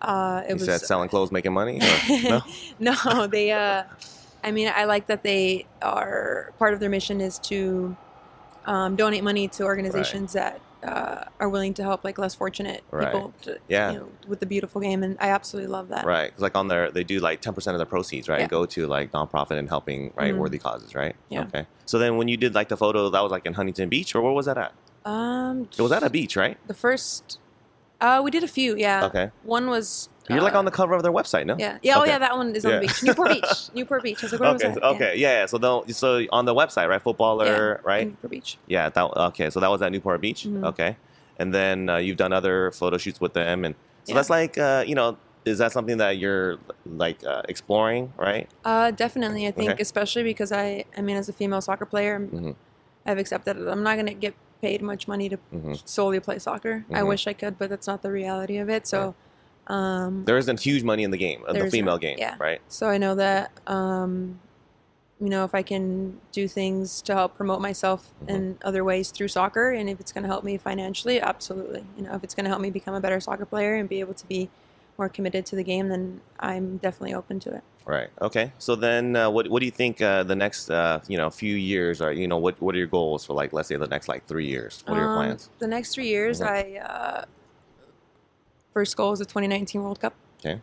[0.00, 1.80] uh, it You was said selling clothes, making money.
[2.24, 2.40] No.
[2.78, 3.50] no, they.
[3.50, 3.82] Uh,
[4.42, 7.96] I mean, I like that they are part of their mission is to
[8.64, 13.06] um, donate money to organizations that uh, are willing to help like less fortunate Right.
[13.12, 13.32] people.
[13.42, 13.92] To, Yeah.
[13.92, 16.04] You know, with the beautiful game, and I absolutely love that.
[16.06, 18.46] Right, 'Cause, like on their, they do like ten percent of the proceeds, right, Yeah.
[18.48, 20.38] go to like nonprofit and helping right Mhm.
[20.38, 21.14] worthy causes, right?
[21.28, 21.42] Yeah.
[21.42, 21.66] Okay.
[21.86, 24.22] So then, when you did like the photo, that was like in Huntington Beach, or
[24.22, 24.72] where was that at?
[25.04, 26.56] Um, It was at a beach, right?
[26.66, 27.38] the first.
[28.00, 28.76] Uh, we did a few.
[28.76, 29.04] Yeah.
[29.06, 29.30] Okay.
[29.42, 30.08] One was.
[30.34, 31.56] You're like uh, on the cover of their website, no?
[31.58, 31.78] Yeah.
[31.82, 31.96] Yeah.
[31.96, 32.10] Oh, Okay.
[32.10, 32.18] yeah.
[32.18, 32.78] That one is on Yeah.
[32.80, 33.02] the beach.
[33.02, 33.52] Newport Beach.
[33.74, 34.22] Newport Beach.
[34.22, 34.68] I was like, where okay.
[34.74, 34.82] that?
[34.82, 35.12] Okay.
[35.16, 35.40] Yeah.
[35.40, 35.46] yeah.
[35.46, 37.02] So though, so on the website, right?
[37.02, 38.06] Footballer, Yeah, right?
[38.08, 38.58] Newport Beach.
[38.66, 38.88] Yeah.
[38.88, 39.04] That.
[39.30, 39.50] Okay.
[39.50, 40.44] So that was at Newport Beach.
[40.44, 40.64] Mhm.
[40.64, 40.96] Okay.
[41.38, 44.14] And then uh, you've done other photo shoots with them, and so Yeah.
[44.16, 45.16] that's like, uh, you know,
[45.46, 48.46] is that something that you're like uh, exploring, right?
[48.64, 49.46] Uh, definitely.
[49.46, 49.80] I think, Okay.
[49.82, 52.54] especially because I, I mean, as a female soccer player, I'm- Mhm.
[53.06, 53.66] I've accepted it.
[53.66, 56.84] I'm not going to get paid much money to hmm solely play soccer.
[56.92, 57.08] I Mhm.
[57.08, 58.86] wish I could, but that's not the reality of it.
[58.86, 59.14] So,
[59.70, 62.34] um, There isn't huge money in the game, uh, the female not, game, yeah.
[62.38, 62.60] right?
[62.68, 64.40] so I know that, um,
[65.20, 68.28] you know, if I can do things to help promote myself Mhm.
[68.34, 71.84] in other ways through soccer, and if it's going to help me financially, absolutely.
[71.96, 74.00] You know, if it's going to help me become a better soccer player and be
[74.00, 74.48] able to be
[74.98, 77.62] more committed to the game, then I'm definitely open to it.
[77.86, 78.08] Right.
[78.20, 78.52] Okay.
[78.58, 81.54] So then, uh, what what do you think uh, the next uh, you know few
[81.56, 82.12] years are?
[82.12, 84.46] You know, what what are your goals for like let's say the next like three
[84.46, 84.82] years?
[84.86, 85.48] What are your Um, plans?
[85.58, 86.46] The next three years, Mhm.
[86.46, 87.24] I uh,
[88.72, 90.14] first goal is the 2019 World Cup.
[90.40, 90.60] Okay.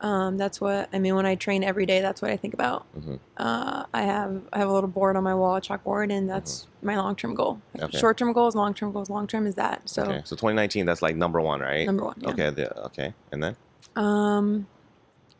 [0.00, 2.00] Um, that's what I mean when I train every day.
[2.00, 2.86] That's what I think about.
[2.94, 6.30] hmm Uh, I have I have a little board on my wall, a chalkboard, and
[6.30, 7.60] that's my long term goal.
[7.74, 7.84] Mm-hmm.
[7.86, 7.98] Okay.
[7.98, 9.10] Short term goals, long term goals.
[9.10, 9.82] Long term is that.
[9.88, 10.20] So okay.
[10.24, 11.84] So 2019, that's like number one, right?
[11.84, 12.14] number one.
[12.20, 12.28] Yeah.
[12.30, 12.50] Okay.
[12.50, 13.12] The, okay.
[13.32, 13.56] And then
[13.96, 14.68] Um,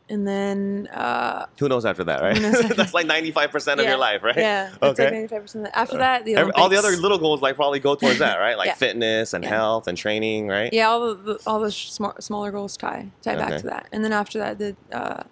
[0.09, 2.35] and then uh, who knows after that, right?
[2.43, 3.91] After- that's like 95 percent of Yeah.
[3.91, 4.37] your life, right?
[4.37, 5.03] yeah, Okay.
[5.03, 5.67] like ninety five percent.
[5.73, 8.57] After that, the Every, all the other little goals like probably go towards that, right?
[8.57, 8.73] Like Yeah.
[8.75, 9.49] fitness and Yeah.
[9.51, 10.71] health and training, right?
[10.73, 13.39] Yeah, all the, the all the small, smaller goals tie tie Okay.
[13.49, 15.23] back to that, and then after that, the uh,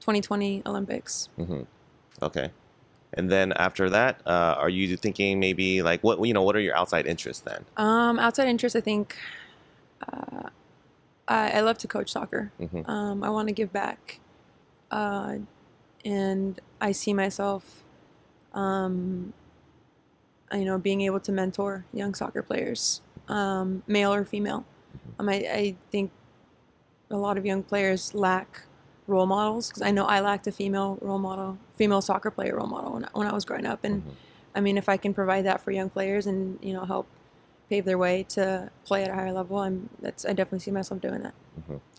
[0.00, 1.28] 2020 Olympics.
[1.36, 1.62] hmm
[2.22, 2.50] Okay.
[3.14, 6.42] And then after that, uh, are you thinking maybe like what you know?
[6.42, 7.64] What are your outside interests then?
[7.78, 9.16] Um, outside interests, I think
[10.12, 10.50] uh,
[11.28, 12.50] I, I love to coach soccer.
[12.58, 14.20] hmm Um, I want to give back,
[14.90, 15.38] uh,
[16.04, 17.84] and I see myself,
[18.54, 19.32] um,
[20.52, 24.64] you know, being able to mentor young soccer players, um, male or female.
[25.18, 26.10] Um, I, I think
[27.10, 28.62] a lot of young players lack
[29.06, 32.66] role models because I know I lacked a female role model, female soccer player role
[32.66, 34.10] model when, I- when I was growing up, and Mhm.
[34.54, 37.06] I mean, if I can provide that for young players and you know help
[37.68, 41.00] pave their way to play at a higher level, I'm that's I definitely see myself
[41.00, 41.34] doing that.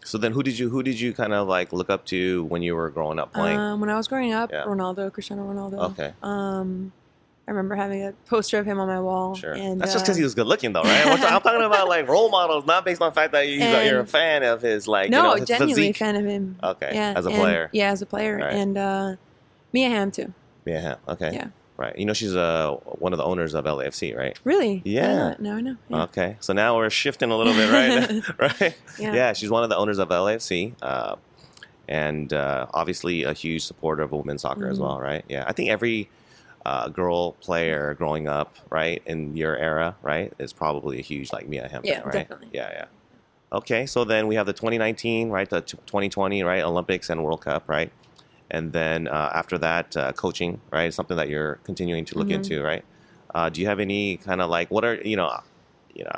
[0.03, 2.61] So then, who did you who did you kind of like look up to when
[2.61, 3.57] you were growing up playing?
[3.59, 4.63] Um, when I was growing up, Yeah.
[4.63, 5.91] Ronaldo, Cristiano Ronaldo.
[5.91, 6.91] okay, Um,
[7.47, 9.35] I remember having a poster of him on my wall.
[9.35, 9.53] sure.
[9.53, 11.05] And, That's just uh, because he was good looking, though, right?
[11.07, 14.05] I'm talking about like role models, not based on the fact that he's, you're a
[14.07, 15.97] fan of his like no, you know his genuinely physique.
[15.97, 16.57] fan of him.
[16.63, 17.69] Okay, Yeah, as a and- player.
[17.73, 18.53] Yeah, as a player, Right.
[18.53, 19.15] and uh,
[19.73, 20.33] Mia Hamm too.
[20.65, 20.95] Yeah.
[21.07, 21.31] Okay.
[21.33, 21.47] Yeah.
[21.79, 21.97] Right.
[21.97, 24.37] You know, she's uh, one of the owners of LAFC, right?
[24.43, 24.81] Really?
[24.83, 25.35] Yeah.
[25.39, 25.77] No, I know.
[25.87, 26.03] Yeah.
[26.03, 26.35] Okay.
[26.41, 28.21] So now we're shifting a little bit, right?
[28.61, 28.75] right?
[28.99, 29.13] Yeah.
[29.13, 29.33] yeah.
[29.33, 30.73] she's one of the owners of LAFC.
[30.81, 31.15] Uh,
[31.87, 34.81] and uh, obviously a huge supporter of women's soccer as Mhm.
[34.81, 35.23] well, right?
[35.29, 35.45] Yeah.
[35.47, 36.09] I think every
[36.65, 41.47] uh, girl player growing up, right, in your era, right, is probably a huge like
[41.47, 42.11] Mia Hampton, Yeah, right?
[42.11, 42.49] definitely.
[42.51, 42.85] Yeah, yeah.
[43.53, 47.41] Okay, so then we have the 2019, right, the t- 2020, right, Olympics and World
[47.41, 47.89] Cup, right?
[48.51, 52.35] And then uh, after that, uh, coaching, right, something that you're continuing to look Mhm.
[52.35, 52.83] into, right?
[53.35, 55.31] Uh, do you have any kind of like what are you know,
[55.93, 56.11] you know,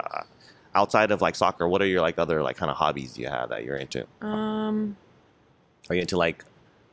[0.74, 3.50] outside of like soccer, what are your like other like kind of hobbies you have
[3.50, 4.06] that you're into?
[4.22, 4.96] Um,
[5.90, 6.46] Are you into like,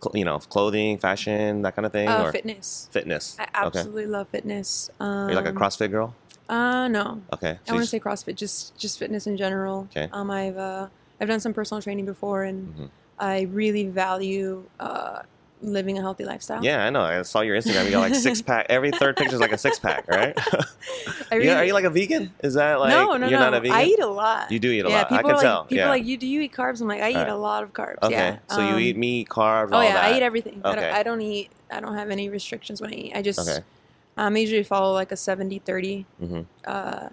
[0.03, 2.89] cl- you know, clothing, fashion, that kind of thing, uh, or fitness.
[2.91, 3.37] fitness?
[3.39, 3.79] I okay.
[3.79, 4.91] absolutely love fitness.
[4.99, 6.17] Um, Are you like a CrossFit girl?
[6.49, 7.23] Uh, no.
[7.33, 7.51] Okay.
[7.51, 9.87] I So want to say CrossFit, just just fitness in general.
[9.93, 10.09] Okay.
[10.13, 10.89] Um, I've uh,
[11.21, 12.91] I've done some personal training before, and Mhm.
[13.21, 15.23] I really value uh,
[15.61, 16.65] living a healthy lifestyle.
[16.65, 17.03] Yeah, I know.
[17.03, 17.85] I saw your Instagram.
[17.87, 18.67] You got like six pack.
[18.69, 20.35] Every third picture is like a six pack, right?
[21.31, 22.33] I really, yeah, are you like a vegan?
[22.43, 23.51] Is that like no, no, you're no.
[23.51, 23.77] not a vegan?
[23.77, 24.51] I eat a lot.
[24.53, 25.07] You do eat a yeah, lot.
[25.13, 25.63] I People can are like, tell.
[25.65, 25.87] People yeah.
[25.87, 26.81] are like, you do you eat carbs?
[26.81, 27.33] I'm like, I eat Alright.
[27.33, 27.97] a lot of carbs.
[28.03, 28.13] okay.
[28.15, 28.39] Yeah.
[28.49, 30.05] So you Um, eat meat, carbs, Oh all yeah, that.
[30.05, 30.61] I eat everything.
[30.65, 30.81] I, Okay.
[30.81, 31.51] don't, I don't eat.
[31.71, 33.13] I don't have any restrictions when I eat.
[33.17, 33.65] I just Okay.
[34.17, 37.09] um, I usually follow like a 70-30 hmm uh,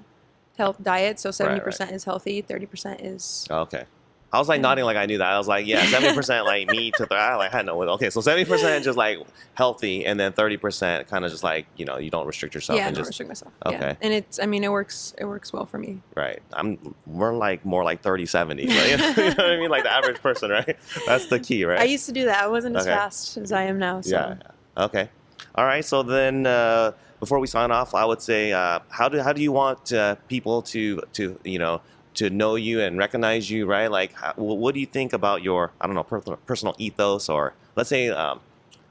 [0.58, 1.20] health diet.
[1.20, 3.86] So seventy percent is healthy, thirty percent is Okay.
[4.34, 5.28] I was like nodding like I knew that.
[5.28, 7.78] I was like, yeah, seventy percent like meat to th- I like I had no.
[7.78, 7.90] With.
[7.90, 9.20] Okay, so seventy percent just like
[9.54, 12.78] healthy, and then thirty percent kind of just like you know you don't restrict yourself
[12.78, 12.84] yeah.
[12.84, 13.54] I don't just restrict myself.
[13.66, 13.78] Okay.
[13.80, 13.96] Yeah.
[14.02, 14.40] And it's.
[14.40, 15.14] I mean, it works.
[15.18, 16.02] It works well for me.
[16.16, 16.42] right.
[16.54, 18.90] I'm we're like more like 30 70 right?
[18.90, 19.70] you know what I mean?
[19.70, 20.78] Like the average person, right?
[21.06, 21.80] That's the key, right?
[21.80, 22.44] I used to do that.
[22.44, 24.02] I wasn't as fast as I am now.
[24.02, 24.12] So.
[24.12, 24.36] Yeah.
[24.42, 24.84] yeah.
[24.86, 25.10] Okay.
[25.56, 25.86] All right.
[25.86, 29.42] So then, uh, before we sign off, I would say, uh, how do how do
[29.42, 31.82] you want uh, people to to you know
[32.16, 33.66] to know you and recognize you?
[33.66, 33.90] Right.
[33.92, 36.04] Like, how, what do you think about your I don't know
[36.46, 38.40] personal ethos, or let's say, um,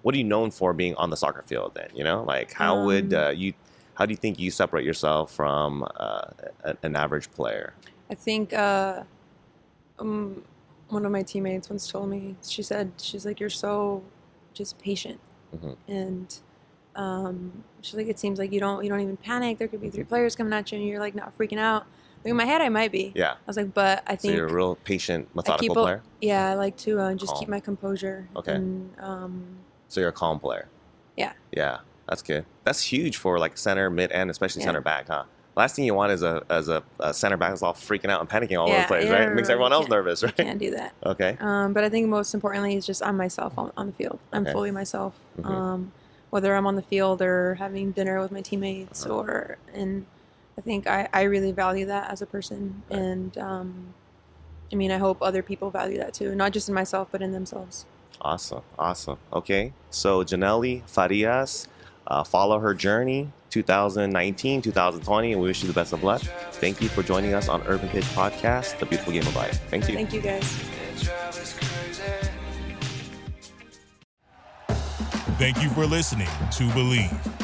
[0.02, 1.72] what are you known for being on the soccer field?
[1.74, 3.54] Then you know, like, how would Um, uh, you
[3.94, 6.22] how do you think you separate yourself from uh,
[6.82, 7.74] an average player?
[8.10, 9.04] I think uh,
[9.98, 10.42] um,
[10.88, 12.36] one of my teammates once told me.
[12.46, 14.02] She said, "She's like, you're so
[14.52, 15.20] just patient,
[15.56, 15.76] Mhm.
[15.88, 16.38] and
[16.96, 19.58] um, she's like, it seems like you don't you don't even panic.
[19.58, 21.86] There could be three players coming at you, and you're like not freaking out.
[22.24, 23.12] In my head, I might be.
[23.14, 23.32] Yeah.
[23.32, 24.32] I was like, but I think.
[24.32, 26.02] So you're a real patient, methodical a- player.
[26.20, 27.40] yeah, I like to uh, just Calm.
[27.40, 28.28] keep my composure.
[28.36, 28.52] Okay.
[28.54, 29.44] And um,
[29.88, 30.68] So you're a calm player.
[31.16, 31.32] Yeah.
[31.52, 32.46] Yeah, that's good.
[32.64, 34.66] That's huge for like center, mid, and especially Yeah.
[34.68, 35.24] center back, huh?
[35.56, 38.20] Last thing you want is a as a, a center back is all freaking out
[38.20, 39.28] and panicking all over the place, yeah, right?
[39.28, 40.34] It makes everyone else nervous, right?
[40.36, 40.94] can't do that.
[41.06, 41.36] Okay.
[41.38, 44.18] Um, but I think most importantly is just I'm myself on, on the field.
[44.32, 44.52] I'm Okay.
[44.52, 45.14] fully myself.
[45.40, 45.46] Mhm.
[45.48, 45.92] Um,
[46.30, 49.14] whether I'm on the field or having dinner with my teammates Uh-huh.
[49.14, 50.06] or and
[50.56, 52.98] I think I, I really value that as a person Right.
[53.00, 53.94] and um,
[54.72, 57.32] I mean I hope other people value that too, not just in myself but in
[57.32, 57.86] themselves.
[58.20, 58.62] Awesome.
[58.78, 59.18] Awesome.
[59.32, 59.72] Okay.
[59.90, 61.66] So Janelle Farias,
[62.06, 66.20] uh, follow her journey 2019, 2020, and we wish you the best of luck.
[66.52, 69.60] Thank you for joining us on Urban Pitch Podcast, The Beautiful Game of Life.
[69.68, 69.94] Thank you.
[69.94, 70.44] Thank you guys.
[75.38, 77.43] Thank you for listening to Bleav.